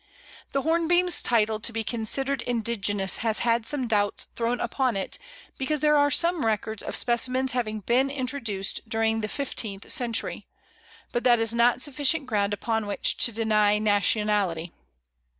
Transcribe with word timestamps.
The 0.51 0.63
Hornbeam's 0.63 1.21
title 1.21 1.59
to 1.59 1.71
be 1.71 1.83
considered 1.83 2.41
indigenous 2.41 3.17
has 3.17 3.37
had 3.45 3.67
some 3.67 3.85
doubts 3.87 4.29
thrown 4.35 4.59
upon 4.59 4.97
it 4.97 5.19
because 5.59 5.81
there 5.81 5.95
are 5.95 6.09
some 6.09 6.43
records 6.43 6.81
of 6.81 6.95
specimens 6.95 7.51
having 7.51 7.81
been 7.81 8.09
introduced 8.09 8.89
during 8.89 9.21
the 9.21 9.27
fifteenth 9.29 9.91
century, 9.91 10.47
but 11.11 11.23
that 11.23 11.37
is 11.37 11.53
not 11.53 11.83
sufficient 11.83 12.25
ground 12.25 12.51
upon 12.51 12.87
which 12.87 13.15
to 13.17 13.31
deny 13.31 13.77
nationality. 13.77 14.73